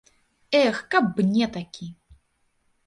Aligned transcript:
Эх, 0.61 0.79
каб 0.95 1.05
мне 1.29 1.45
такі. 1.59 1.87